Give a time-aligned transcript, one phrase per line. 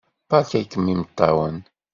[0.29, 1.57] Beṛka-ken imeṭṭawen!